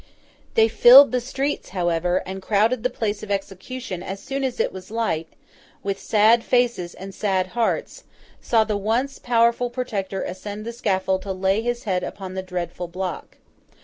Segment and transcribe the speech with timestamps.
[0.55, 4.73] They filled the streets, however, and crowded the place of execution as soon as it
[4.73, 8.03] was light; and, with sad faces and sad hearts,
[8.41, 12.87] saw the once powerful Protector ascend the scaffold to lay his head upon the dreadful
[12.87, 13.37] block.